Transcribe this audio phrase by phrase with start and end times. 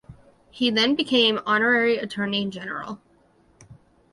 [0.49, 2.99] He then became Honorary Attorney General.